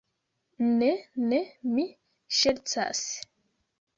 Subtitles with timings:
[0.79, 0.87] Ne,
[1.33, 1.41] ne.
[1.75, 1.85] Mi
[2.39, 3.05] ŝercas.